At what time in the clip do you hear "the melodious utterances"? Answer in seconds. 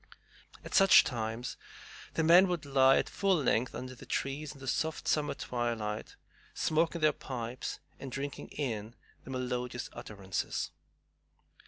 9.25-10.71